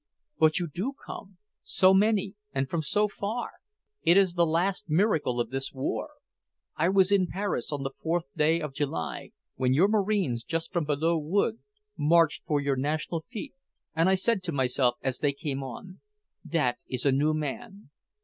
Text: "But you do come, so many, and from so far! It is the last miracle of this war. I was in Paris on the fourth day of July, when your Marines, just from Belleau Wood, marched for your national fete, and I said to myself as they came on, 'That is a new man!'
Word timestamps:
"But 0.39 0.57
you 0.57 0.67
do 0.67 0.93
come, 0.93 1.37
so 1.63 1.93
many, 1.93 2.33
and 2.53 2.67
from 2.67 2.81
so 2.81 3.07
far! 3.07 3.51
It 4.01 4.17
is 4.17 4.33
the 4.33 4.47
last 4.47 4.89
miracle 4.89 5.39
of 5.39 5.51
this 5.51 5.71
war. 5.73 6.09
I 6.75 6.89
was 6.89 7.11
in 7.11 7.27
Paris 7.27 7.71
on 7.71 7.83
the 7.83 7.91
fourth 8.01 8.25
day 8.35 8.61
of 8.61 8.73
July, 8.73 9.29
when 9.57 9.75
your 9.75 9.87
Marines, 9.87 10.43
just 10.43 10.73
from 10.73 10.85
Belleau 10.85 11.19
Wood, 11.19 11.59
marched 11.95 12.43
for 12.47 12.59
your 12.59 12.75
national 12.77 13.25
fete, 13.29 13.53
and 13.95 14.09
I 14.09 14.15
said 14.15 14.41
to 14.45 14.51
myself 14.51 14.95
as 15.03 15.19
they 15.19 15.33
came 15.33 15.61
on, 15.61 15.99
'That 16.43 16.79
is 16.87 17.05
a 17.05 17.11
new 17.11 17.35
man!' 17.35 17.91